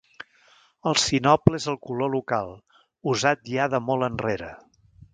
El 0.91 0.97
sinople 1.01 1.59
és 1.63 1.69
el 1.75 1.77
color 1.89 2.13
local, 2.15 2.57
usat 3.15 3.47
ja 3.55 3.71
de 3.75 3.85
molt 3.91 4.13
enrere. 4.13 4.53